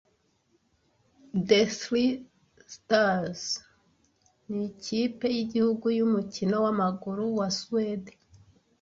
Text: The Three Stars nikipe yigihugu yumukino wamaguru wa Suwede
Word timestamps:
The 1.49 1.61
Three 1.79 2.09
Stars 2.73 3.41
nikipe 4.53 5.27
yigihugu 5.35 5.85
yumukino 5.99 6.55
wamaguru 6.65 7.23
wa 7.39 7.47
Suwede 7.57 8.13